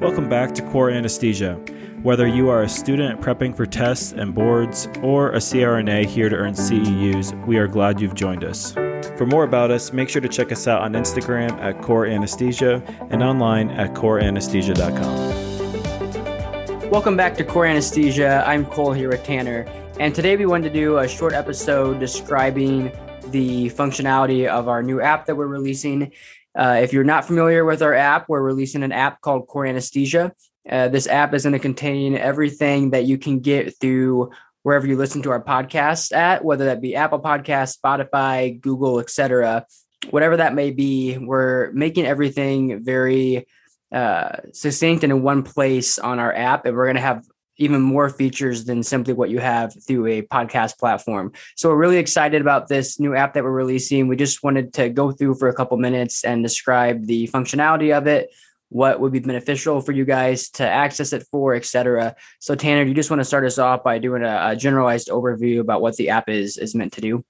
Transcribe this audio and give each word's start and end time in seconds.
Welcome 0.00 0.28
back 0.28 0.54
to 0.54 0.62
Core 0.62 0.90
Anesthesia. 0.90 1.54
Whether 2.04 2.28
you 2.28 2.50
are 2.50 2.62
a 2.62 2.68
student 2.68 3.20
prepping 3.20 3.56
for 3.56 3.66
tests 3.66 4.12
and 4.12 4.32
boards 4.32 4.86
or 5.02 5.32
a 5.32 5.38
CRNA 5.38 6.06
here 6.06 6.28
to 6.28 6.36
earn 6.36 6.54
CEUs, 6.54 7.34
we 7.48 7.58
are 7.58 7.66
glad 7.66 8.00
you've 8.00 8.14
joined 8.14 8.44
us. 8.44 8.70
For 9.16 9.26
more 9.26 9.42
about 9.42 9.72
us, 9.72 9.92
make 9.92 10.08
sure 10.08 10.22
to 10.22 10.28
check 10.28 10.52
us 10.52 10.68
out 10.68 10.82
on 10.82 10.92
Instagram 10.92 11.50
at 11.60 11.82
Core 11.82 12.06
Anesthesia 12.06 12.80
and 13.10 13.24
online 13.24 13.70
at 13.70 13.94
coreanesthesia.com. 13.94 16.90
Welcome 16.90 17.16
back 17.16 17.36
to 17.38 17.42
Core 17.42 17.66
Anesthesia. 17.66 18.44
I'm 18.46 18.66
Cole 18.66 18.92
here 18.92 19.08
with 19.08 19.24
Tanner, 19.24 19.66
and 19.98 20.14
today 20.14 20.36
we 20.36 20.46
wanted 20.46 20.72
to 20.72 20.78
do 20.78 20.98
a 20.98 21.08
short 21.08 21.32
episode 21.32 21.98
describing 21.98 22.92
the 23.32 23.70
functionality 23.70 24.46
of 24.46 24.68
our 24.68 24.80
new 24.80 25.00
app 25.00 25.26
that 25.26 25.36
we're 25.36 25.48
releasing 25.48 26.12
uh, 26.58 26.80
if 26.82 26.92
you're 26.92 27.04
not 27.04 27.24
familiar 27.24 27.64
with 27.64 27.82
our 27.82 27.94
app, 27.94 28.28
we're 28.28 28.42
releasing 28.42 28.82
an 28.82 28.90
app 28.90 29.20
called 29.20 29.46
Core 29.46 29.64
Anesthesia. 29.64 30.32
Uh, 30.68 30.88
this 30.88 31.06
app 31.06 31.32
is 31.32 31.44
going 31.44 31.52
to 31.52 31.58
contain 31.60 32.16
everything 32.16 32.90
that 32.90 33.04
you 33.04 33.16
can 33.16 33.38
get 33.38 33.78
through 33.80 34.30
wherever 34.64 34.86
you 34.86 34.96
listen 34.96 35.22
to 35.22 35.30
our 35.30 35.42
podcast 35.42 36.12
at, 36.12 36.44
whether 36.44 36.64
that 36.64 36.80
be 36.80 36.96
Apple 36.96 37.20
Podcast, 37.20 37.78
Spotify, 37.78 38.60
Google, 38.60 38.98
etc. 38.98 39.64
Whatever 40.10 40.38
that 40.38 40.52
may 40.52 40.72
be, 40.72 41.16
we're 41.16 41.70
making 41.72 42.06
everything 42.06 42.82
very 42.84 43.46
uh, 43.92 44.36
succinct 44.52 45.04
and 45.04 45.12
in 45.12 45.22
one 45.22 45.44
place 45.44 45.98
on 45.98 46.18
our 46.18 46.34
app, 46.34 46.66
and 46.66 46.76
we're 46.76 46.86
going 46.86 46.96
to 46.96 47.00
have 47.00 47.24
even 47.58 47.82
more 47.82 48.08
features 48.08 48.64
than 48.64 48.82
simply 48.82 49.12
what 49.12 49.30
you 49.30 49.40
have 49.40 49.74
through 49.84 50.06
a 50.06 50.22
podcast 50.22 50.78
platform. 50.78 51.32
So 51.56 51.68
we're 51.68 51.76
really 51.76 51.98
excited 51.98 52.40
about 52.40 52.68
this 52.68 52.98
new 52.98 53.14
app 53.14 53.34
that 53.34 53.44
we're 53.44 53.50
releasing. 53.50 54.08
We 54.08 54.16
just 54.16 54.42
wanted 54.42 54.72
to 54.74 54.88
go 54.88 55.10
through 55.10 55.34
for 55.34 55.48
a 55.48 55.54
couple 55.54 55.76
minutes 55.76 56.24
and 56.24 56.42
describe 56.42 57.06
the 57.06 57.28
functionality 57.28 57.96
of 57.96 58.06
it, 58.06 58.30
what 58.68 59.00
would 59.00 59.12
be 59.12 59.18
beneficial 59.18 59.80
for 59.80 59.92
you 59.92 60.04
guys 60.04 60.48
to 60.50 60.68
access 60.68 61.12
it 61.12 61.26
for, 61.30 61.54
etc. 61.54 62.14
So 62.38 62.54
Tanner, 62.54 62.84
do 62.84 62.90
you 62.90 62.94
just 62.94 63.10
want 63.10 63.20
to 63.20 63.24
start 63.24 63.44
us 63.44 63.58
off 63.58 63.82
by 63.82 63.98
doing 63.98 64.22
a, 64.22 64.50
a 64.50 64.56
generalized 64.56 65.08
overview 65.08 65.60
about 65.60 65.82
what 65.82 65.96
the 65.96 66.10
app 66.10 66.28
is 66.28 66.56
is 66.56 66.74
meant 66.74 66.92
to 66.94 67.00
do? 67.00 67.24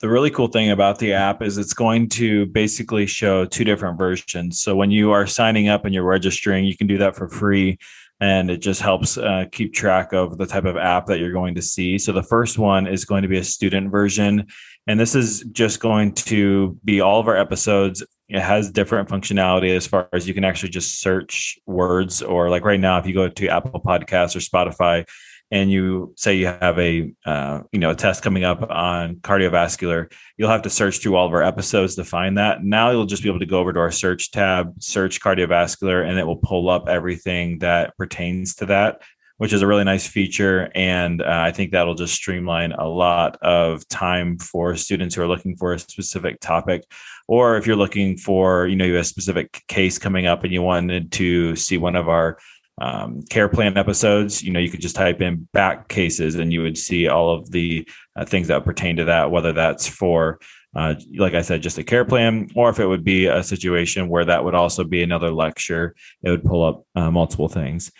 The 0.00 0.10
really 0.10 0.30
cool 0.30 0.48
thing 0.48 0.70
about 0.70 0.98
the 0.98 1.14
app 1.14 1.40
is 1.40 1.56
it's 1.56 1.72
going 1.72 2.10
to 2.10 2.46
basically 2.46 3.06
show 3.06 3.46
two 3.46 3.64
different 3.64 3.96
versions. 3.96 4.60
So 4.60 4.76
when 4.76 4.90
you 4.90 5.12
are 5.12 5.26
signing 5.26 5.68
up 5.68 5.86
and 5.86 5.94
you're 5.94 6.04
registering, 6.04 6.66
you 6.66 6.76
can 6.76 6.86
do 6.86 6.98
that 6.98 7.16
for 7.16 7.28
free 7.28 7.78
and 8.20 8.50
it 8.50 8.58
just 8.58 8.80
helps 8.80 9.18
uh, 9.18 9.44
keep 9.50 9.74
track 9.74 10.12
of 10.12 10.38
the 10.38 10.46
type 10.46 10.64
of 10.64 10.76
app 10.76 11.06
that 11.06 11.18
you're 11.18 11.32
going 11.32 11.54
to 11.56 11.62
see. 11.62 11.98
So 11.98 12.12
the 12.12 12.22
first 12.22 12.58
one 12.58 12.86
is 12.86 13.04
going 13.04 13.22
to 13.22 13.28
be 13.28 13.38
a 13.38 13.44
student 13.44 13.90
version, 13.90 14.46
and 14.86 14.98
this 14.98 15.14
is 15.14 15.44
just 15.52 15.80
going 15.80 16.12
to 16.14 16.78
be 16.84 17.00
all 17.00 17.20
of 17.20 17.28
our 17.28 17.36
episodes. 17.36 18.04
It 18.28 18.40
has 18.40 18.70
different 18.70 19.08
functionality 19.08 19.76
as 19.76 19.86
far 19.86 20.08
as 20.12 20.26
you 20.26 20.34
can 20.34 20.44
actually 20.44 20.70
just 20.70 21.00
search 21.00 21.58
words, 21.66 22.22
or 22.22 22.50
like 22.50 22.64
right 22.64 22.80
now, 22.80 22.98
if 22.98 23.06
you 23.06 23.14
go 23.14 23.28
to 23.28 23.48
Apple 23.48 23.80
Podcasts 23.80 24.36
or 24.36 24.40
Spotify, 24.40 25.06
and 25.54 25.70
you 25.70 26.12
say 26.16 26.34
you 26.34 26.46
have 26.46 26.78
a 26.80 27.14
uh, 27.24 27.60
you 27.70 27.78
know 27.78 27.90
a 27.90 27.94
test 27.94 28.24
coming 28.24 28.42
up 28.42 28.68
on 28.70 29.14
cardiovascular 29.16 30.12
you'll 30.36 30.50
have 30.50 30.62
to 30.62 30.70
search 30.70 30.98
through 30.98 31.14
all 31.14 31.26
of 31.26 31.32
our 31.32 31.44
episodes 31.44 31.94
to 31.94 32.04
find 32.04 32.36
that. 32.38 32.64
Now 32.64 32.90
you'll 32.90 33.06
just 33.06 33.22
be 33.22 33.28
able 33.28 33.38
to 33.38 33.46
go 33.46 33.60
over 33.60 33.72
to 33.72 33.78
our 33.78 33.92
search 33.92 34.32
tab 34.32 34.74
search 34.80 35.20
cardiovascular 35.20 36.06
and 36.06 36.18
it 36.18 36.26
will 36.26 36.36
pull 36.36 36.68
up 36.68 36.88
everything 36.88 37.60
that 37.60 37.96
pertains 37.96 38.56
to 38.56 38.66
that 38.66 39.00
which 39.36 39.52
is 39.52 39.62
a 39.62 39.66
really 39.66 39.82
nice 39.82 40.06
feature. 40.06 40.70
And 40.74 41.22
uh, 41.22 41.26
i 41.28 41.52
think 41.52 41.70
that'll 41.70 41.94
just 41.94 42.14
streamline 42.14 42.72
a 42.72 42.88
lot 42.88 43.36
of 43.42 43.86
time 43.88 44.38
for 44.38 44.74
students 44.74 45.14
who 45.14 45.22
are 45.22 45.28
looking 45.28 45.56
for 45.56 45.72
a 45.72 45.78
specific 45.78 46.40
topic. 46.40 46.82
Or 47.28 47.56
if 47.56 47.66
you're 47.66 47.76
looking 47.76 48.16
for 48.16 48.66
you 48.66 48.74
know 48.74 48.84
you 48.84 48.94
have 48.94 49.02
a 49.02 49.04
specific 49.04 49.62
case 49.68 49.98
coming 49.98 50.26
up 50.26 50.42
and 50.42 50.52
you 50.52 50.62
wanted 50.62 51.12
to 51.12 51.54
see 51.54 51.78
one 51.78 51.94
of 51.94 52.08
our 52.08 52.38
um, 52.78 53.22
care 53.30 53.48
plan 53.48 53.76
episodes, 53.76 54.42
you 54.42 54.52
know, 54.52 54.60
you 54.60 54.70
could 54.70 54.80
just 54.80 54.96
type 54.96 55.20
in 55.20 55.48
back 55.52 55.88
cases 55.88 56.34
and 56.34 56.52
you 56.52 56.62
would 56.62 56.76
see 56.76 57.08
all 57.08 57.34
of 57.34 57.50
the 57.50 57.88
uh, 58.16 58.24
things 58.24 58.48
that 58.48 58.64
pertain 58.64 58.96
to 58.96 59.04
that, 59.04 59.30
whether 59.30 59.52
that's 59.52 59.86
for, 59.86 60.40
uh, 60.74 60.94
like 61.16 61.34
I 61.34 61.42
said, 61.42 61.62
just 61.62 61.78
a 61.78 61.84
care 61.84 62.04
plan, 62.04 62.48
or 62.56 62.70
if 62.70 62.80
it 62.80 62.86
would 62.86 63.04
be 63.04 63.26
a 63.26 63.42
situation 63.42 64.08
where 64.08 64.24
that 64.24 64.44
would 64.44 64.54
also 64.54 64.82
be 64.82 65.02
another 65.02 65.30
lecture, 65.30 65.94
it 66.22 66.30
would 66.30 66.44
pull 66.44 66.64
up 66.64 66.84
uh, 66.96 67.10
multiple 67.10 67.48
things. 67.48 67.92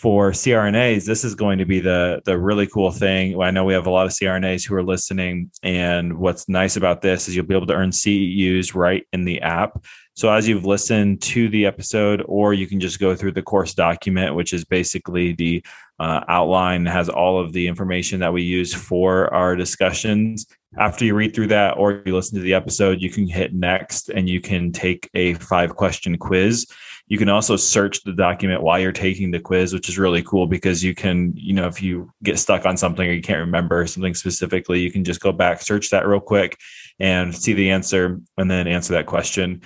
For 0.00 0.30
CRNAs, 0.30 1.04
this 1.04 1.24
is 1.24 1.34
going 1.34 1.58
to 1.58 1.66
be 1.66 1.78
the 1.78 2.22
the 2.24 2.38
really 2.38 2.66
cool 2.66 2.90
thing. 2.90 3.38
I 3.38 3.50
know 3.50 3.64
we 3.64 3.74
have 3.74 3.86
a 3.86 3.90
lot 3.90 4.06
of 4.06 4.12
CRNAs 4.12 4.66
who 4.66 4.74
are 4.74 4.82
listening, 4.82 5.50
and 5.62 6.16
what's 6.16 6.48
nice 6.48 6.76
about 6.76 7.02
this 7.02 7.28
is 7.28 7.36
you'll 7.36 7.44
be 7.44 7.54
able 7.54 7.66
to 7.66 7.74
earn 7.74 7.90
CEUs 7.90 8.74
right 8.74 9.06
in 9.12 9.26
the 9.26 9.42
app. 9.42 9.84
So 10.14 10.32
as 10.32 10.48
you've 10.48 10.64
listened 10.64 11.20
to 11.22 11.50
the 11.50 11.66
episode, 11.66 12.24
or 12.24 12.54
you 12.54 12.66
can 12.66 12.80
just 12.80 12.98
go 12.98 13.14
through 13.14 13.32
the 13.32 13.42
course 13.42 13.74
document, 13.74 14.34
which 14.34 14.54
is 14.54 14.64
basically 14.64 15.34
the 15.34 15.62
uh, 15.98 16.24
outline, 16.28 16.86
has 16.86 17.10
all 17.10 17.38
of 17.38 17.52
the 17.52 17.68
information 17.68 18.20
that 18.20 18.32
we 18.32 18.40
use 18.40 18.72
for 18.72 19.32
our 19.34 19.54
discussions. 19.54 20.46
After 20.78 21.04
you 21.04 21.14
read 21.14 21.34
through 21.34 21.48
that, 21.48 21.78
or 21.78 22.02
you 22.06 22.14
listen 22.14 22.36
to 22.36 22.42
the 22.42 22.54
episode, 22.54 23.02
you 23.02 23.10
can 23.10 23.26
hit 23.26 23.52
next 23.52 24.08
and 24.08 24.28
you 24.28 24.40
can 24.40 24.70
take 24.70 25.10
a 25.14 25.34
five 25.34 25.74
question 25.74 26.16
quiz. 26.16 26.66
You 27.08 27.18
can 27.18 27.28
also 27.28 27.56
search 27.56 28.04
the 28.04 28.12
document 28.12 28.62
while 28.62 28.78
you're 28.78 28.92
taking 28.92 29.32
the 29.32 29.40
quiz, 29.40 29.72
which 29.72 29.88
is 29.88 29.98
really 29.98 30.22
cool 30.22 30.46
because 30.46 30.84
you 30.84 30.94
can, 30.94 31.32
you 31.34 31.54
know, 31.54 31.66
if 31.66 31.82
you 31.82 32.12
get 32.22 32.38
stuck 32.38 32.66
on 32.66 32.76
something 32.76 33.08
or 33.08 33.12
you 33.12 33.20
can't 33.20 33.40
remember 33.40 33.84
something 33.88 34.14
specifically, 34.14 34.78
you 34.78 34.92
can 34.92 35.02
just 35.02 35.20
go 35.20 35.32
back, 35.32 35.60
search 35.60 35.90
that 35.90 36.06
real 36.06 36.20
quick 36.20 36.56
and 37.00 37.34
see 37.34 37.52
the 37.52 37.72
answer 37.72 38.20
and 38.36 38.48
then 38.48 38.68
answer 38.68 38.92
that 38.92 39.06
question. 39.06 39.62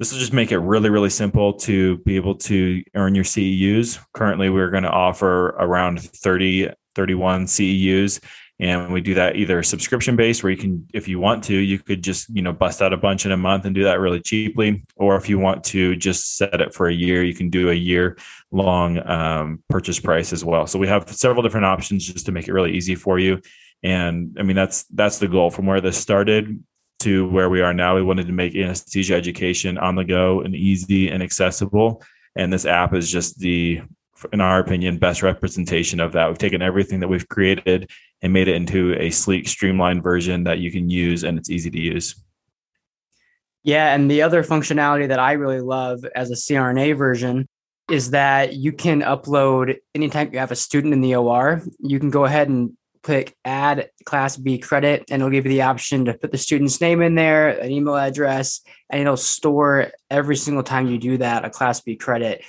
This 0.00 0.12
will 0.12 0.18
just 0.18 0.32
make 0.32 0.50
it 0.50 0.58
really, 0.58 0.90
really 0.90 1.10
simple 1.10 1.52
to 1.54 1.98
be 1.98 2.16
able 2.16 2.34
to 2.34 2.82
earn 2.96 3.14
your 3.14 3.24
CEUs. 3.24 4.00
Currently, 4.12 4.50
we're 4.50 4.70
going 4.70 4.82
to 4.82 4.90
offer 4.90 5.50
around 5.50 6.00
30, 6.00 6.70
31 6.96 7.46
CEUs. 7.46 8.20
And 8.60 8.92
we 8.92 9.00
do 9.00 9.14
that 9.14 9.36
either 9.36 9.62
subscription 9.62 10.16
based, 10.16 10.42
where 10.42 10.50
you 10.50 10.56
can, 10.56 10.88
if 10.92 11.06
you 11.06 11.20
want 11.20 11.44
to, 11.44 11.54
you 11.54 11.78
could 11.78 12.02
just, 12.02 12.28
you 12.28 12.42
know, 12.42 12.52
bust 12.52 12.82
out 12.82 12.92
a 12.92 12.96
bunch 12.96 13.24
in 13.24 13.30
a 13.30 13.36
month 13.36 13.64
and 13.64 13.74
do 13.74 13.84
that 13.84 14.00
really 14.00 14.20
cheaply. 14.20 14.84
Or 14.96 15.16
if 15.16 15.28
you 15.28 15.38
want 15.38 15.62
to 15.64 15.94
just 15.94 16.36
set 16.36 16.60
it 16.60 16.74
for 16.74 16.88
a 16.88 16.92
year, 16.92 17.22
you 17.22 17.34
can 17.34 17.50
do 17.50 17.70
a 17.70 17.74
year 17.74 18.18
long 18.50 18.98
um, 19.08 19.62
purchase 19.68 20.00
price 20.00 20.32
as 20.32 20.44
well. 20.44 20.66
So 20.66 20.78
we 20.78 20.88
have 20.88 21.08
several 21.08 21.42
different 21.42 21.66
options 21.66 22.04
just 22.04 22.26
to 22.26 22.32
make 22.32 22.48
it 22.48 22.52
really 22.52 22.72
easy 22.72 22.96
for 22.96 23.20
you. 23.20 23.40
And 23.84 24.36
I 24.40 24.42
mean, 24.42 24.56
that's 24.56 24.84
that's 24.84 25.18
the 25.18 25.28
goal 25.28 25.50
from 25.50 25.66
where 25.66 25.80
this 25.80 25.96
started 25.96 26.64
to 27.00 27.28
where 27.28 27.48
we 27.48 27.60
are 27.60 27.72
now. 27.72 27.94
We 27.94 28.02
wanted 28.02 28.26
to 28.26 28.32
make 28.32 28.56
anesthesia 28.56 29.14
education 29.14 29.78
on 29.78 29.94
the 29.94 30.04
go 30.04 30.40
and 30.40 30.54
easy 30.54 31.10
and 31.10 31.22
accessible. 31.22 32.02
And 32.34 32.52
this 32.52 32.66
app 32.66 32.92
is 32.92 33.10
just 33.10 33.38
the, 33.38 33.82
in 34.32 34.40
our 34.40 34.58
opinion, 34.58 34.98
best 34.98 35.22
representation 35.22 36.00
of 36.00 36.12
that. 36.12 36.28
We've 36.28 36.38
taken 36.38 36.62
everything 36.62 37.00
that 37.00 37.08
we've 37.08 37.28
created 37.28 37.90
and 38.22 38.32
made 38.32 38.48
it 38.48 38.56
into 38.56 38.94
a 38.94 39.10
sleek, 39.10 39.48
streamlined 39.48 40.02
version 40.02 40.44
that 40.44 40.58
you 40.58 40.70
can 40.70 40.90
use 40.90 41.24
and 41.24 41.38
it's 41.38 41.50
easy 41.50 41.70
to 41.70 41.78
use. 41.78 42.22
Yeah. 43.62 43.94
And 43.94 44.10
the 44.10 44.22
other 44.22 44.42
functionality 44.42 45.08
that 45.08 45.18
I 45.18 45.32
really 45.32 45.60
love 45.60 46.04
as 46.14 46.30
a 46.30 46.34
CRNA 46.34 46.96
version 46.96 47.48
is 47.90 48.10
that 48.10 48.54
you 48.54 48.72
can 48.72 49.02
upload 49.02 49.76
anytime 49.94 50.30
you 50.32 50.38
have 50.38 50.52
a 50.52 50.56
student 50.56 50.92
in 50.92 51.00
the 51.00 51.16
OR, 51.16 51.62
you 51.80 51.98
can 51.98 52.10
go 52.10 52.24
ahead 52.24 52.48
and 52.48 52.76
click 53.02 53.34
add 53.44 53.90
class 54.04 54.36
B 54.36 54.58
credit 54.58 55.04
and 55.10 55.22
it'll 55.22 55.30
give 55.30 55.46
you 55.46 55.52
the 55.52 55.62
option 55.62 56.04
to 56.04 56.14
put 56.14 56.30
the 56.30 56.38
student's 56.38 56.80
name 56.80 57.00
in 57.00 57.14
there, 57.14 57.48
an 57.48 57.70
email 57.70 57.96
address, 57.96 58.60
and 58.90 59.00
it'll 59.00 59.16
store 59.16 59.92
every 60.10 60.36
single 60.36 60.62
time 60.62 60.88
you 60.88 60.98
do 60.98 61.16
that 61.18 61.44
a 61.44 61.50
class 61.50 61.80
B 61.80 61.96
credit. 61.96 62.44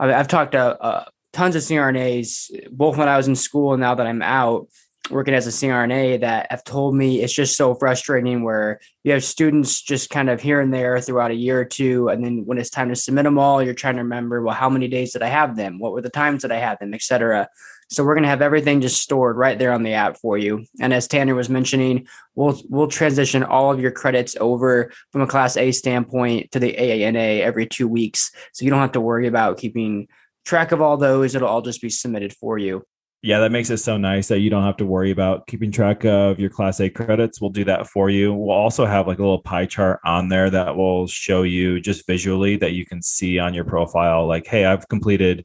I've 0.00 0.28
talked 0.28 0.52
to 0.52 0.80
uh, 0.80 1.04
tons 1.32 1.56
of 1.56 1.62
CRNAs, 1.62 2.70
both 2.70 2.96
when 2.96 3.08
I 3.08 3.16
was 3.16 3.28
in 3.28 3.36
school 3.36 3.74
and 3.74 3.80
now 3.80 3.94
that 3.94 4.06
I'm 4.06 4.22
out 4.22 4.68
working 5.10 5.34
as 5.34 5.46
a 5.46 5.50
CRNA, 5.50 6.20
that 6.20 6.48
have 6.50 6.62
told 6.62 6.94
me 6.94 7.22
it's 7.22 7.32
just 7.32 7.56
so 7.56 7.74
frustrating 7.74 8.42
where 8.42 8.80
you 9.02 9.12
have 9.12 9.24
students 9.24 9.80
just 9.82 10.10
kind 10.10 10.28
of 10.28 10.40
here 10.40 10.60
and 10.60 10.72
there 10.72 11.00
throughout 11.00 11.30
a 11.30 11.34
year 11.34 11.60
or 11.60 11.64
two. 11.64 12.08
And 12.08 12.24
then 12.24 12.44
when 12.44 12.58
it's 12.58 12.70
time 12.70 12.90
to 12.90 12.96
submit 12.96 13.24
them 13.24 13.38
all, 13.38 13.62
you're 13.62 13.74
trying 13.74 13.96
to 13.96 14.02
remember, 14.02 14.42
well, 14.42 14.54
how 14.54 14.68
many 14.68 14.88
days 14.88 15.12
did 15.12 15.22
I 15.22 15.28
have 15.28 15.56
them? 15.56 15.78
What 15.78 15.92
were 15.92 16.02
the 16.02 16.10
times 16.10 16.42
that 16.42 16.52
I 16.52 16.58
had 16.58 16.78
them, 16.80 16.94
et 16.94 17.02
cetera. 17.02 17.48
So 17.88 18.04
we're 18.04 18.14
going 18.14 18.22
to 18.22 18.28
have 18.28 18.42
everything 18.42 18.80
just 18.80 19.02
stored 19.02 19.36
right 19.36 19.58
there 19.58 19.72
on 19.72 19.82
the 19.82 19.94
app 19.94 20.16
for 20.16 20.38
you. 20.38 20.64
And 20.80 20.94
as 20.94 21.08
Tanner 21.08 21.34
was 21.34 21.48
mentioning, 21.48 22.06
we'll 22.36 22.62
we'll 22.68 22.86
transition 22.86 23.42
all 23.42 23.72
of 23.72 23.80
your 23.80 23.90
credits 23.90 24.36
over 24.40 24.92
from 25.10 25.22
a 25.22 25.26
class 25.26 25.56
A 25.56 25.72
standpoint 25.72 26.52
to 26.52 26.60
the 26.60 26.72
AANA 26.72 27.40
every 27.40 27.66
2 27.66 27.88
weeks. 27.88 28.30
So 28.52 28.64
you 28.64 28.70
don't 28.70 28.78
have 28.78 28.92
to 28.92 29.00
worry 29.00 29.26
about 29.26 29.58
keeping 29.58 30.06
track 30.44 30.70
of 30.70 30.80
all 30.80 30.98
those. 30.98 31.34
It'll 31.34 31.48
all 31.48 31.62
just 31.62 31.82
be 31.82 31.90
submitted 31.90 32.32
for 32.32 32.58
you. 32.58 32.84
Yeah, 33.22 33.40
that 33.40 33.52
makes 33.52 33.68
it 33.68 33.76
so 33.76 33.98
nice 33.98 34.28
that 34.28 34.38
you 34.38 34.48
don't 34.48 34.62
have 34.62 34.78
to 34.78 34.86
worry 34.86 35.10
about 35.10 35.46
keeping 35.46 35.70
track 35.70 36.06
of 36.06 36.40
your 36.40 36.48
class 36.48 36.80
A 36.80 36.88
credits. 36.88 37.38
We'll 37.38 37.50
do 37.50 37.64
that 37.64 37.86
for 37.86 38.08
you. 38.08 38.32
We'll 38.32 38.56
also 38.56 38.86
have 38.86 39.06
like 39.06 39.18
a 39.18 39.22
little 39.22 39.42
pie 39.42 39.66
chart 39.66 40.00
on 40.06 40.30
there 40.30 40.48
that 40.48 40.74
will 40.74 41.06
show 41.06 41.42
you 41.42 41.80
just 41.80 42.06
visually 42.06 42.56
that 42.56 42.72
you 42.72 42.86
can 42.86 43.02
see 43.02 43.38
on 43.38 43.52
your 43.52 43.64
profile 43.64 44.26
like, 44.26 44.46
hey, 44.46 44.64
I've 44.64 44.88
completed 44.88 45.44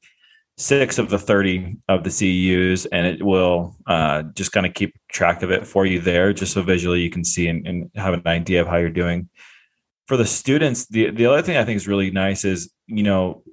six 0.58 0.98
of 0.98 1.10
the 1.10 1.20
30 1.20 1.76
of 1.90 2.04
the 2.06 2.10
CEUs, 2.10 2.88
and 2.92 3.06
it 3.06 3.24
will 3.24 3.76
uh, 3.88 4.24
just 4.36 4.54
kind 4.54 4.66
of 4.66 4.74
keep 4.74 4.96
track 5.12 5.44
of 5.44 5.52
it 5.52 5.68
for 5.68 5.86
you 5.86 6.00
there, 6.00 6.32
just 6.32 6.54
so 6.54 6.62
visually 6.62 7.02
you 7.02 7.10
can 7.10 7.26
see 7.26 7.48
and, 7.48 7.68
and, 7.68 7.92
have 7.96 8.14
an 8.14 8.22
idea 8.26 8.62
of 8.62 8.68
how 8.68 8.78
you're 8.78 8.90
doing. 8.90 9.30
For 10.08 10.18
the 10.18 10.26
students, 10.26 10.86
the, 10.86 11.10
the 11.10 11.26
other 11.26 11.42
thing 11.42 11.58
I 11.58 11.66
think 11.66 11.76
is 11.76 11.88
really 11.88 12.12
nice 12.12 12.46
is, 12.46 12.72
you 12.88 13.04
know, 13.04 13.44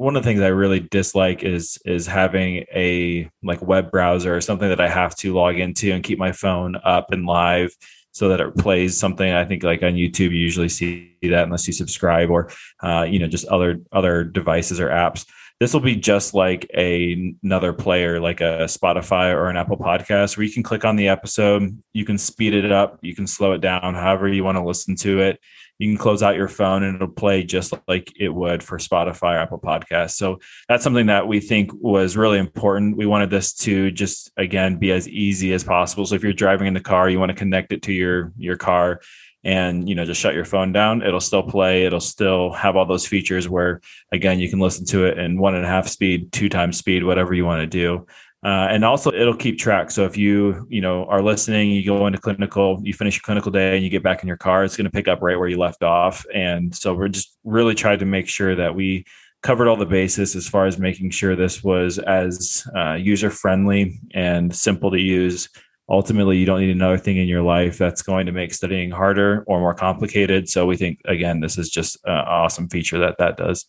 one 0.00 0.16
of 0.16 0.22
the 0.22 0.26
things 0.26 0.40
I 0.40 0.48
really 0.48 0.80
dislike 0.80 1.42
is 1.42 1.78
is 1.84 2.06
having 2.06 2.64
a 2.74 3.28
like 3.42 3.60
web 3.60 3.90
browser 3.90 4.34
or 4.34 4.40
something 4.40 4.70
that 4.70 4.80
I 4.80 4.88
have 4.88 5.14
to 5.16 5.34
log 5.34 5.58
into 5.58 5.92
and 5.92 6.02
keep 6.02 6.18
my 6.18 6.32
phone 6.32 6.74
up 6.82 7.12
and 7.12 7.26
live 7.26 7.76
so 8.10 8.30
that 8.30 8.40
it 8.40 8.56
plays 8.56 8.98
something. 8.98 9.30
I 9.30 9.44
think 9.44 9.62
like 9.62 9.82
on 9.82 9.92
YouTube, 9.92 10.30
you 10.30 10.38
usually 10.38 10.70
see 10.70 11.14
that 11.22 11.44
unless 11.44 11.66
you 11.66 11.74
subscribe 11.74 12.30
or 12.30 12.50
uh, 12.82 13.02
you 13.02 13.18
know 13.18 13.26
just 13.26 13.46
other 13.48 13.82
other 13.92 14.24
devices 14.24 14.80
or 14.80 14.88
apps. 14.88 15.26
This 15.60 15.74
will 15.74 15.80
be 15.80 15.96
just 15.96 16.32
like 16.32 16.66
a, 16.74 17.34
another 17.42 17.74
player, 17.74 18.18
like 18.18 18.40
a 18.40 18.64
Spotify 18.64 19.34
or 19.34 19.50
an 19.50 19.58
Apple 19.58 19.76
Podcast, 19.76 20.38
where 20.38 20.46
you 20.46 20.52
can 20.54 20.62
click 20.62 20.86
on 20.86 20.96
the 20.96 21.08
episode, 21.08 21.78
you 21.92 22.06
can 22.06 22.16
speed 22.16 22.54
it 22.54 22.72
up, 22.72 22.98
you 23.02 23.14
can 23.14 23.26
slow 23.26 23.52
it 23.52 23.60
down, 23.60 23.94
however 23.94 24.26
you 24.26 24.42
want 24.42 24.56
to 24.56 24.64
listen 24.64 24.96
to 24.96 25.20
it 25.20 25.38
you 25.80 25.88
can 25.88 25.96
close 25.96 26.22
out 26.22 26.36
your 26.36 26.46
phone 26.46 26.82
and 26.82 26.94
it'll 26.94 27.08
play 27.08 27.42
just 27.42 27.72
like 27.88 28.12
it 28.20 28.28
would 28.28 28.62
for 28.62 28.76
Spotify 28.76 29.36
or 29.36 29.38
Apple 29.38 29.58
Podcasts. 29.58 30.12
So 30.12 30.38
that's 30.68 30.84
something 30.84 31.06
that 31.06 31.26
we 31.26 31.40
think 31.40 31.70
was 31.72 32.18
really 32.18 32.38
important. 32.38 32.98
We 32.98 33.06
wanted 33.06 33.30
this 33.30 33.54
to 33.54 33.90
just 33.90 34.30
again 34.36 34.76
be 34.76 34.92
as 34.92 35.08
easy 35.08 35.54
as 35.54 35.64
possible. 35.64 36.04
So 36.04 36.16
if 36.16 36.22
you're 36.22 36.34
driving 36.34 36.66
in 36.66 36.74
the 36.74 36.80
car, 36.80 37.08
you 37.08 37.18
want 37.18 37.30
to 37.30 37.34
connect 37.34 37.72
it 37.72 37.80
to 37.84 37.94
your 37.94 38.30
your 38.36 38.58
car 38.58 39.00
and 39.42 39.88
you 39.88 39.94
know 39.94 40.04
just 40.04 40.20
shut 40.20 40.34
your 40.34 40.44
phone 40.44 40.70
down 40.70 41.00
it'll 41.00 41.18
still 41.18 41.42
play 41.42 41.86
it'll 41.86 41.98
still 41.98 42.52
have 42.52 42.76
all 42.76 42.84
those 42.84 43.06
features 43.06 43.48
where 43.48 43.80
again 44.12 44.38
you 44.38 44.50
can 44.50 44.58
listen 44.58 44.84
to 44.84 45.06
it 45.06 45.18
in 45.18 45.40
one 45.40 45.54
and 45.54 45.64
a 45.64 45.66
half 45.66 45.88
speed 45.88 46.30
two 46.30 46.50
times 46.50 46.76
speed 46.76 47.02
whatever 47.02 47.32
you 47.32 47.46
want 47.46 47.58
to 47.58 47.66
do 47.66 48.06
uh, 48.42 48.68
and 48.70 48.84
also 48.84 49.12
it'll 49.12 49.36
keep 49.36 49.58
track. 49.58 49.90
So 49.90 50.04
if 50.04 50.16
you, 50.16 50.66
you 50.70 50.80
know, 50.80 51.04
are 51.06 51.22
listening, 51.22 51.70
you 51.70 51.84
go 51.84 52.06
into 52.06 52.18
clinical, 52.18 52.80
you 52.82 52.94
finish 52.94 53.16
your 53.16 53.22
clinical 53.22 53.50
day 53.50 53.74
and 53.74 53.84
you 53.84 53.90
get 53.90 54.02
back 54.02 54.22
in 54.22 54.28
your 54.28 54.38
car, 54.38 54.64
it's 54.64 54.76
going 54.76 54.86
to 54.86 54.90
pick 54.90 55.08
up 55.08 55.20
right 55.20 55.38
where 55.38 55.48
you 55.48 55.58
left 55.58 55.82
off. 55.82 56.24
And 56.32 56.74
so 56.74 56.94
we're 56.94 57.08
just 57.08 57.36
really 57.44 57.74
trying 57.74 57.98
to 57.98 58.06
make 58.06 58.28
sure 58.28 58.54
that 58.56 58.74
we 58.74 59.04
covered 59.42 59.68
all 59.68 59.76
the 59.76 59.86
bases 59.86 60.34
as 60.36 60.48
far 60.48 60.66
as 60.66 60.78
making 60.78 61.10
sure 61.10 61.36
this 61.36 61.62
was 61.62 61.98
as 61.98 62.66
uh, 62.74 62.94
user 62.94 63.30
friendly 63.30 64.00
and 64.14 64.54
simple 64.54 64.90
to 64.90 65.00
use. 65.00 65.48
Ultimately, 65.88 66.38
you 66.38 66.46
don't 66.46 66.60
need 66.60 66.70
another 66.70 66.98
thing 66.98 67.16
in 67.16 67.26
your 67.26 67.42
life 67.42 67.76
that's 67.76 68.00
going 68.00 68.24
to 68.26 68.32
make 68.32 68.54
studying 68.54 68.90
harder 68.90 69.44
or 69.48 69.60
more 69.60 69.74
complicated. 69.74 70.48
So 70.48 70.64
we 70.64 70.76
think 70.76 71.00
again, 71.04 71.40
this 71.40 71.58
is 71.58 71.68
just 71.68 71.98
an 72.04 72.12
awesome 72.12 72.68
feature 72.68 72.98
that 73.00 73.18
that 73.18 73.36
does. 73.36 73.66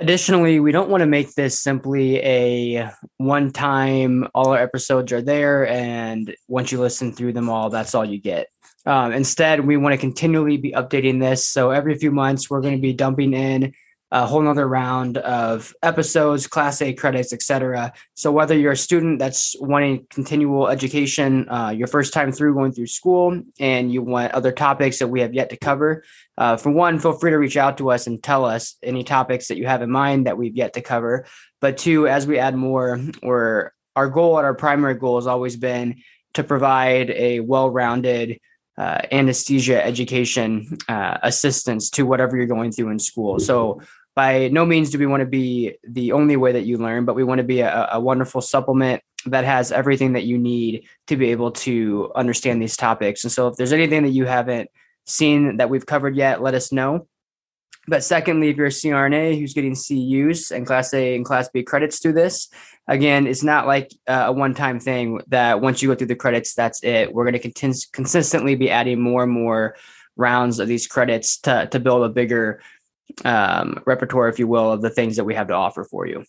Additionally, 0.00 0.58
we 0.58 0.72
don't 0.72 0.90
want 0.90 1.02
to 1.02 1.06
make 1.06 1.34
this 1.34 1.60
simply 1.60 2.18
a 2.18 2.90
one 3.18 3.52
time, 3.52 4.26
all 4.34 4.48
our 4.48 4.58
episodes 4.58 5.12
are 5.12 5.22
there. 5.22 5.68
And 5.68 6.34
once 6.48 6.72
you 6.72 6.80
listen 6.80 7.12
through 7.12 7.32
them 7.32 7.48
all, 7.48 7.70
that's 7.70 7.94
all 7.94 8.04
you 8.04 8.20
get. 8.20 8.48
Um, 8.86 9.12
instead, 9.12 9.64
we 9.64 9.76
want 9.76 9.92
to 9.92 9.98
continually 9.98 10.56
be 10.56 10.72
updating 10.72 11.20
this. 11.20 11.46
So 11.46 11.70
every 11.70 11.94
few 11.94 12.10
months, 12.10 12.50
we're 12.50 12.60
going 12.60 12.74
to 12.74 12.82
be 12.82 12.92
dumping 12.92 13.32
in 13.32 13.72
a 14.10 14.26
whole 14.26 14.42
nother 14.42 14.66
round 14.68 15.18
of 15.18 15.74
episodes, 15.82 16.46
class 16.46 16.80
A 16.82 16.92
credits, 16.92 17.32
etc. 17.32 17.92
So 18.14 18.30
whether 18.30 18.56
you're 18.56 18.72
a 18.72 18.76
student 18.76 19.18
that's 19.18 19.56
wanting 19.58 20.06
continual 20.10 20.68
education, 20.68 21.48
uh, 21.48 21.70
your 21.70 21.88
first 21.88 22.12
time 22.12 22.30
through 22.30 22.54
going 22.54 22.72
through 22.72 22.86
school, 22.86 23.42
and 23.58 23.92
you 23.92 24.02
want 24.02 24.32
other 24.32 24.52
topics 24.52 24.98
that 25.00 25.08
we 25.08 25.20
have 25.20 25.34
yet 25.34 25.50
to 25.50 25.56
cover, 25.56 26.04
uh, 26.38 26.56
for 26.56 26.70
one, 26.70 26.98
feel 26.98 27.12
free 27.12 27.30
to 27.30 27.38
reach 27.38 27.56
out 27.56 27.78
to 27.78 27.90
us 27.90 28.06
and 28.06 28.22
tell 28.22 28.44
us 28.44 28.76
any 28.82 29.04
topics 29.04 29.48
that 29.48 29.56
you 29.56 29.66
have 29.66 29.82
in 29.82 29.90
mind 29.90 30.26
that 30.26 30.38
we've 30.38 30.56
yet 30.56 30.74
to 30.74 30.80
cover. 30.80 31.26
But 31.60 31.78
two, 31.78 32.06
as 32.06 32.26
we 32.26 32.38
add 32.38 32.54
more, 32.54 33.00
or 33.22 33.72
our 33.96 34.08
goal 34.08 34.38
and 34.38 34.46
our 34.46 34.54
primary 34.54 34.94
goal 34.94 35.16
has 35.16 35.26
always 35.26 35.56
been 35.56 36.02
to 36.34 36.44
provide 36.44 37.10
a 37.10 37.40
well-rounded 37.40 38.38
uh, 38.76 39.00
anesthesia 39.12 39.84
education 39.84 40.76
uh, 40.88 41.18
assistance 41.22 41.90
to 41.90 42.04
whatever 42.04 42.36
you're 42.36 42.46
going 42.46 42.72
through 42.72 42.90
in 42.90 42.98
school. 42.98 43.38
So 43.38 43.80
by 44.14 44.48
no 44.48 44.64
means 44.64 44.90
do 44.90 44.98
we 44.98 45.06
want 45.06 45.20
to 45.20 45.26
be 45.26 45.76
the 45.86 46.12
only 46.12 46.36
way 46.36 46.52
that 46.52 46.66
you 46.66 46.78
learn, 46.78 47.04
but 47.04 47.14
we 47.14 47.24
want 47.24 47.38
to 47.38 47.44
be 47.44 47.60
a, 47.60 47.88
a, 47.92 48.00
wonderful 48.00 48.40
supplement 48.40 49.02
that 49.26 49.44
has 49.44 49.72
everything 49.72 50.12
that 50.12 50.24
you 50.24 50.38
need 50.38 50.86
to 51.08 51.16
be 51.16 51.30
able 51.30 51.50
to 51.50 52.12
understand 52.14 52.62
these 52.62 52.76
topics. 52.76 53.24
And 53.24 53.32
so, 53.32 53.48
if 53.48 53.56
there's 53.56 53.72
anything 53.72 54.04
that 54.04 54.10
you 54.10 54.24
haven't 54.26 54.70
seen 55.06 55.56
that 55.56 55.68
we've 55.68 55.86
covered 55.86 56.14
yet, 56.14 56.42
let 56.42 56.54
us 56.54 56.70
know. 56.70 57.08
But 57.86 58.02
secondly, 58.02 58.48
if 58.48 58.56
you're 58.56 58.66
a 58.66 58.70
CRNA 58.70 59.38
who's 59.38 59.54
getting 59.54 59.74
CUs 59.74 60.50
and 60.50 60.66
Class 60.66 60.94
A 60.94 61.14
and 61.16 61.24
Class 61.24 61.48
B 61.48 61.62
credits 61.62 61.98
through 61.98 62.14
this, 62.14 62.48
again, 62.88 63.26
it's 63.26 63.42
not 63.42 63.66
like 63.66 63.92
a 64.06 64.32
one-time 64.32 64.80
thing 64.80 65.20
that 65.28 65.60
once 65.60 65.82
you 65.82 65.88
go 65.88 65.94
through 65.94 66.06
the 66.06 66.16
credits, 66.16 66.54
that's 66.54 66.82
it. 66.82 67.12
We're 67.12 67.30
going 67.30 67.40
to 67.40 67.50
cont- 67.50 67.86
consistently 67.92 68.54
be 68.54 68.70
adding 68.70 69.00
more 69.00 69.24
and 69.24 69.32
more 69.32 69.76
rounds 70.16 70.60
of 70.60 70.68
these 70.68 70.86
credits 70.86 71.38
to 71.38 71.66
to 71.72 71.80
build 71.80 72.04
a 72.04 72.08
bigger 72.08 72.60
um, 73.24 73.82
repertoire, 73.84 74.28
if 74.28 74.38
you 74.38 74.46
will, 74.46 74.72
of 74.72 74.80
the 74.82 74.90
things 74.90 75.16
that 75.16 75.24
we 75.24 75.34
have 75.34 75.48
to 75.48 75.54
offer 75.54 75.84
for 75.84 76.06
you. 76.06 76.24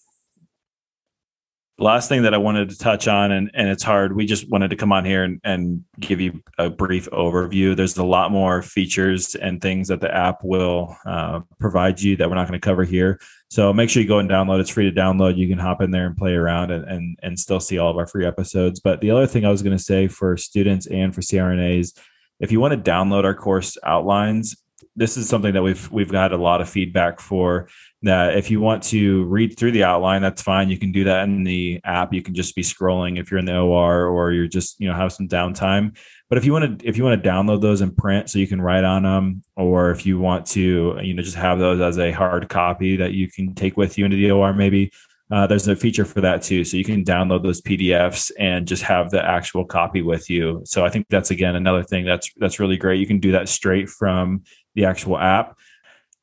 Last 1.77 2.07
thing 2.07 2.22
that 2.22 2.33
I 2.33 2.38
wanted 2.38 2.69
to 2.69 2.77
touch 2.77 3.10
on, 3.10 3.33
and, 3.33 3.51
and 3.54 3.68
it's 3.68 3.83
hard, 3.83 4.16
we 4.16 4.25
just 4.25 4.50
wanted 4.50 4.69
to 4.69 4.77
come 4.77 4.94
on 4.94 5.04
here 5.04 5.25
and, 5.25 5.42
and 5.44 5.83
give 6.00 6.22
you 6.22 6.42
a 6.57 6.69
brief 6.69 7.10
overview. 7.12 7.75
There's 7.75 7.98
a 7.98 8.04
lot 8.06 8.31
more 8.31 8.62
features 8.62 9.36
and 9.36 9.62
things 9.62 9.89
that 9.89 10.00
the 10.00 10.13
app 10.13 10.42
will 10.42 10.95
uh, 11.06 11.42
provide 11.60 12.00
you 12.00 12.16
that 12.16 12.30
we're 12.30 12.36
not 12.36 12.48
going 12.48 12.60
to 12.60 12.66
cover 12.66 12.86
here. 12.86 13.19
So 13.50 13.74
make 13.74 13.89
sure 13.89 14.01
you 14.01 14.07
go 14.07 14.19
and 14.19 14.30
download. 14.30 14.62
It's 14.62 14.69
free 14.69 14.89
to 14.89 14.98
download. 14.98 15.36
You 15.36 15.50
can 15.50 15.57
hop 15.57 15.81
in 15.81 15.92
there 15.92 16.06
and 16.06 16.16
play 16.16 16.33
around 16.33 16.72
and, 16.72 16.86
and, 16.86 17.19
and 17.22 17.38
still 17.38 17.60
see 17.60 17.77
all 17.77 17.92
of 17.92 17.98
our 17.98 18.07
free 18.07 18.25
episodes. 18.25 18.80
But 18.80 19.01
the 19.01 19.12
other 19.12 19.27
thing 19.27 19.44
I 19.44 19.51
was 19.51 19.62
going 19.62 19.77
to 19.77 19.83
say 19.83 20.07
for 20.07 20.38
students 20.38 20.88
and 20.88 21.13
for 21.13 21.19
CRNAs, 21.19 22.00
if 22.39 22.54
you 22.54 22.62
want 22.62 22.74
to 22.74 22.92
download 22.92 23.25
our 23.25 23.36
course 23.36 23.77
outlines, 23.83 24.56
this 24.95 25.18
is 25.18 25.27
something 25.27 25.53
that 25.53 25.62
we've 25.62 25.92
we've 25.92 26.12
got 26.12 26.31
a 26.31 26.38
lot 26.38 26.62
of 26.62 26.69
feedback 26.69 27.19
for 27.19 27.68
that 28.03 28.38
if 28.38 28.51
you 28.51 28.62
want 28.62 28.83
to 28.83 29.25
read 29.25 29.57
through 29.57 29.71
the 29.71 29.83
outline 29.83 30.21
that's 30.21 30.42
fine. 30.42 30.69
You 30.69 30.77
can 30.77 30.92
do 30.92 31.03
that 31.06 31.24
in 31.24 31.44
the 31.44 31.81
app. 31.83 32.13
You 32.13 32.21
can 32.21 32.33
just 32.33 32.56
be 32.56 32.62
scrolling 32.62 33.19
if 33.19 33.30
you're 33.30 33.39
in 33.39 33.45
the 33.45 33.57
OR 33.57 34.07
or 34.07 34.31
you're 34.31 34.47
just 34.47 34.80
you 34.80 34.88
know 34.88 34.95
have 34.95 35.12
some 35.12 35.27
downtime. 35.27 35.97
But 36.30 36.38
if 36.38 36.45
you 36.45 36.53
want 36.53 36.80
to 36.80 36.88
if 36.88 36.97
you 36.97 37.03
want 37.03 37.21
to 37.21 37.30
download 37.30 37.62
those 37.62 37.81
in 37.81 37.94
print 37.94 38.30
so 38.30 38.39
you 38.39 38.47
can 38.47 38.62
write 38.62 38.83
on 38.83 39.03
them 39.03 39.44
or 39.56 39.92
if 39.92 40.06
you 40.06 40.19
want 40.19 40.45
to 40.47 40.98
you 41.01 41.13
know 41.13 41.21
just 41.21 41.36
have 41.36 41.59
those 41.59 41.81
as 41.81 41.98
a 41.98 42.12
hard 42.12 42.48
copy 42.50 42.95
that 42.98 43.13
you 43.13 43.30
can 43.30 43.53
take 43.53 43.75
with 43.75 43.98
you 43.98 44.06
into 44.06 44.18
the 44.18 44.31
OR 44.31 44.53
maybe 44.53 44.91
uh, 45.31 45.48
there's 45.48 45.68
a 45.68 45.75
feature 45.75 46.06
for 46.06 46.21
that 46.21 46.44
too. 46.44 46.63
So 46.63 46.77
you 46.77 46.83
can 46.83 47.03
download 47.03 47.41
those 47.41 47.59
pdfs 47.59 48.31
and 48.38 48.68
just 48.68 48.83
have 48.83 49.09
the 49.09 49.25
actual 49.25 49.65
copy 49.65 50.03
with 50.03 50.30
you. 50.30 50.62
So 50.65 50.86
i 50.86 50.89
think 50.89 51.07
that's 51.09 51.31
again 51.31 51.56
another 51.56 51.83
thing 51.83 52.06
that's 52.06 52.31
that's 52.38 52.59
really 52.59 52.77
great. 52.77 53.00
You 53.00 53.07
can 53.07 53.19
do 53.19 53.31
that 53.31 53.50
straight 53.50 53.89
from 53.89 54.44
the 54.75 54.86
actual 54.86 55.18
app. 55.18 55.57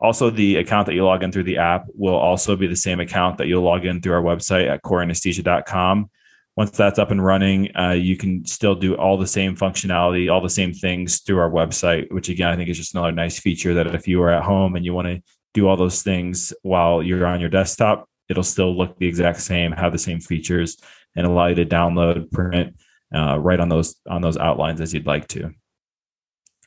Also, 0.01 0.31
the 0.31 0.57
account 0.57 0.87
that 0.87 0.95
you 0.95 1.05
log 1.05 1.23
in 1.23 1.31
through 1.31 1.45
the 1.45 1.59
app 1.59 1.87
will 1.95 2.17
also 2.17 2.57
be 2.57 2.67
the 2.67 2.77
same 2.77 2.99
account 3.01 3.39
that 3.39 3.47
you'll 3.47 3.63
log 3.63 3.85
in 3.85 4.01
through 4.01 4.15
our 4.15 4.23
website 4.23 4.69
at 4.69 4.83
coreanesthesia.com. 4.83 6.11
Once 6.57 6.71
that's 6.73 6.99
up 6.99 7.11
and 7.13 7.25
running, 7.25 7.75
uh, 7.77 7.93
you 7.93 8.17
can 8.17 8.45
still 8.45 8.75
do 8.75 8.95
all 8.97 9.17
the 9.17 9.27
same 9.27 9.57
functionality, 9.57 10.31
all 10.31 10.43
the 10.43 10.51
same 10.51 10.73
things 10.73 11.21
through 11.21 11.39
our 11.39 11.49
website, 11.49 12.11
which 12.13 12.29
again, 12.29 12.49
I 12.49 12.57
think 12.57 12.69
is 12.69 12.77
just 12.77 12.95
another 12.95 13.13
nice 13.13 13.39
feature 13.39 13.75
that 13.75 13.95
if 13.95 14.07
you 14.09 14.21
are 14.23 14.33
at 14.33 14.43
home 14.43 14.75
and 14.75 14.85
you 14.85 14.93
want 14.93 15.07
to 15.07 15.23
do 15.55 15.69
all 15.69 15.77
those 15.77 16.03
things 16.03 16.53
while 16.63 17.03
you're 17.03 17.25
on 17.25 17.41
your 17.41 17.49
desktop, 17.49 18.09
it'll 18.29 18.43
still 18.43 18.77
look 18.77 18.99
the 18.99 19.07
exact 19.07 19.41
same, 19.41 19.73
have 19.73 19.93
the 19.93 19.99
same 19.99 20.21
features, 20.21 20.79
and 21.15 21.27
allow 21.27 21.47
you 21.47 21.55
to 21.55 21.65
download, 21.65 22.31
print, 22.33 22.75
uh, 23.15 23.39
right 23.39 23.61
on 23.61 23.69
those 23.69 23.97
on 24.09 24.21
those 24.21 24.37
outlines 24.37 24.81
as 24.81 24.93
you'd 24.93 25.07
like 25.07 25.29
to 25.29 25.55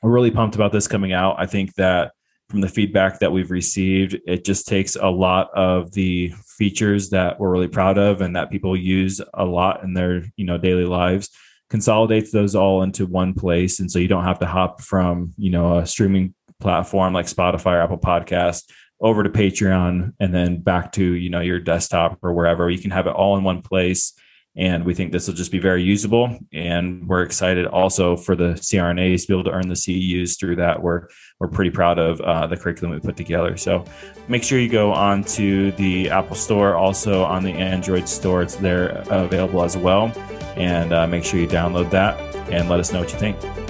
we're 0.02 0.12
really 0.12 0.32
pumped 0.32 0.56
about 0.56 0.72
this 0.72 0.88
coming 0.88 1.14
out. 1.14 1.36
I 1.38 1.46
think 1.46 1.74
that 1.76 2.12
from 2.50 2.62
the 2.62 2.70
feedback 2.70 3.20
that 3.20 3.32
we've 3.32 3.52
received, 3.52 4.20
it 4.28 4.46
just 4.46 4.68
takes 4.68 4.96
a 4.96 5.08
lot 5.08 5.50
of 5.56 5.92
the 5.94 6.34
features 6.58 7.10
that 7.10 7.40
we're 7.40 7.52
really 7.52 7.68
proud 7.68 7.98
of 7.98 8.22
and 8.22 8.36
that 8.36 8.52
people 8.52 8.78
use 8.78 9.20
a 9.34 9.46
lot 9.46 9.84
in 9.84 9.94
their 9.94 10.24
you 10.36 10.46
know 10.46 10.58
daily 10.58 10.86
lives 10.86 11.30
consolidates 11.70 12.32
those 12.32 12.56
all 12.56 12.84
into 12.84 13.06
one 13.06 13.34
place. 13.34 13.80
And 13.80 13.92
so 13.92 14.00
you 14.00 14.08
don't 14.08 14.24
have 14.24 14.40
to 14.40 14.46
hop 14.46 14.82
from 14.82 15.34
you 15.38 15.50
know 15.50 15.80
a 15.80 15.86
streaming 15.86 16.34
platform 16.60 17.14
like 17.14 17.26
spotify 17.26 17.74
or 17.74 17.82
apple 17.82 17.98
podcast 17.98 18.72
over 19.02 19.24
to 19.24 19.30
patreon 19.30 20.14
and 20.22 20.34
then 20.34 20.62
back 20.62 20.94
to 20.94 21.04
you 21.04 21.30
know 21.30 21.42
your 21.42 21.60
desktop 21.60 22.20
or 22.22 22.34
wherever. 22.34 22.70
You 22.70 22.80
can 22.80 22.92
have 22.92 23.08
it 23.08 23.14
all 23.14 23.38
in 23.38 23.44
one 23.44 23.62
place 23.62 24.14
and 24.58 24.86
we 24.86 24.94
think 24.94 25.12
this 25.12 25.28
will 25.28 25.36
just 25.36 25.52
be 25.52 25.60
very 25.60 25.84
usable. 25.84 26.38
And 26.54 27.08
we're 27.08 27.24
excited 27.24 27.66
also 27.66 28.16
for 28.16 28.36
the 28.36 28.54
CRNAs 28.54 29.22
to 29.22 29.28
be 29.28 29.34
able 29.34 29.44
to 29.46 29.52
earn 29.52 29.68
the 29.68 29.76
CEUs 29.76 30.40
through 30.40 30.58
that. 30.58 30.82
We're 30.82 31.08
we're 31.40 31.50
pretty 31.50 31.72
proud 31.72 32.00
of 32.00 32.22
uh, 32.22 32.48
the 32.48 32.56
curriculum 32.56 32.94
we 32.94 33.02
put 33.02 33.18
together. 33.18 33.58
So 33.58 33.84
make 34.30 34.44
sure 34.44 34.58
you 34.60 34.70
go 34.70 34.94
on 34.94 35.24
to 35.26 35.72
the 35.74 36.10
Apple 36.10 36.36
Store, 36.36 36.76
also 36.76 37.24
on 37.24 37.44
the 37.44 37.52
Android 37.52 38.08
store. 38.08 38.42
It's 38.42 38.56
there 38.56 39.04
available 39.10 39.64
as 39.64 39.76
well. 39.76 40.14
And 40.56 40.94
uh, 40.94 41.06
make 41.08 41.26
sure 41.26 41.40
you 41.40 41.48
download 41.48 41.90
that 41.90 42.18
and 42.50 42.70
let 42.70 42.80
us 42.80 42.94
know 42.94 43.02
what 43.02 43.12
you 43.12 43.20
think. 43.20 43.65